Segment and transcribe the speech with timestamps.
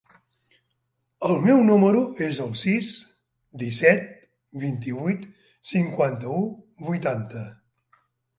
[1.27, 2.87] El meu número es el sis,
[3.65, 4.09] disset,
[4.65, 5.29] vint-i-vuit,
[5.75, 6.41] cinquanta-u,
[6.89, 7.45] vuitanta.